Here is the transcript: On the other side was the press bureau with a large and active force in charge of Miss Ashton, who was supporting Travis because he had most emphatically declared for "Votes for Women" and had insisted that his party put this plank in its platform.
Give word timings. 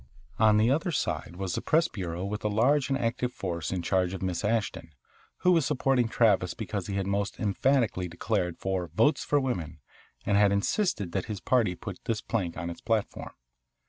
On 0.39 0.57
the 0.57 0.71
other 0.71 0.89
side 0.91 1.35
was 1.35 1.53
the 1.53 1.61
press 1.61 1.87
bureau 1.87 2.25
with 2.25 2.43
a 2.43 2.47
large 2.47 2.89
and 2.89 2.97
active 2.97 3.31
force 3.31 3.69
in 3.69 3.83
charge 3.83 4.15
of 4.15 4.23
Miss 4.23 4.43
Ashton, 4.43 4.95
who 5.41 5.51
was 5.51 5.63
supporting 5.63 6.07
Travis 6.07 6.55
because 6.55 6.87
he 6.87 6.95
had 6.95 7.05
most 7.05 7.39
emphatically 7.39 8.07
declared 8.07 8.57
for 8.57 8.87
"Votes 8.95 9.23
for 9.23 9.39
Women" 9.39 9.77
and 10.25 10.39
had 10.39 10.51
insisted 10.51 11.11
that 11.11 11.25
his 11.25 11.39
party 11.39 11.75
put 11.75 11.99
this 12.05 12.19
plank 12.19 12.57
in 12.57 12.71
its 12.71 12.81
platform. 12.81 13.33